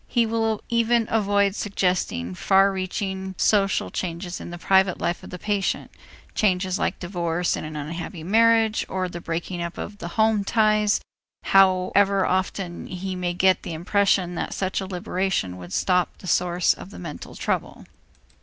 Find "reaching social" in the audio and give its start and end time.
2.71-3.91